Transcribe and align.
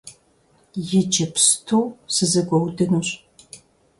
Иджыпсту 0.99 1.79
сызэгуэудынущ! 2.13 3.09